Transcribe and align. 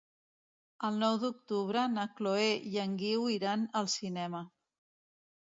El 0.87 0.95
nou 1.03 1.17
d'octubre 1.23 1.83
na 1.97 2.07
Chloé 2.15 2.49
i 2.71 2.81
en 2.85 2.97
Guiu 3.03 3.29
iran 3.35 3.69
al 3.83 3.93
cinema. 3.99 4.43